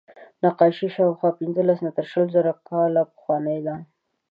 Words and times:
نقاشي 0.43 0.87
شاوخوا 0.95 1.29
پینځلس 1.39 1.79
تر 1.97 2.05
شلو 2.11 2.31
زره 2.35 2.51
کاله 2.67 3.01
پخوانۍ 3.11 3.59
ده. 3.67 3.75